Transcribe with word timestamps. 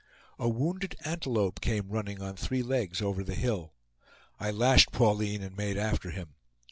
A 0.39 0.49
wounded 0.49 0.95
antelope 1.05 1.61
came 1.61 1.89
running 1.91 2.23
on 2.23 2.35
three 2.35 2.63
legs 2.63 3.03
over 3.03 3.23
the 3.23 3.35
hill. 3.35 3.75
I 4.39 4.49
lashed 4.49 4.91
Pauline 4.91 5.43
and 5.43 5.55
made 5.55 5.77
after 5.77 6.09
him. 6.09 6.33